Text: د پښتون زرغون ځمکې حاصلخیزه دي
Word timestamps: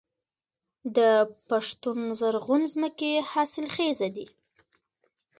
د 0.97 0.99
پښتون 1.49 1.99
زرغون 2.19 2.61
ځمکې 2.73 3.11
حاصلخیزه 3.31 4.07
دي 4.15 4.27